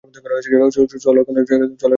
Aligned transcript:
চলো 1.03 1.17
এখন 1.21 1.33
থানায়। 1.39 1.69